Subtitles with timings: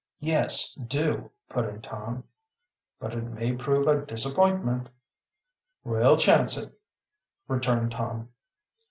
[0.19, 2.23] "Yes, do!" put in Tom.
[2.99, 4.89] "But it may prove a disappointment."
[5.83, 6.73] "We'll chance it,"
[7.47, 8.29] returned Tom.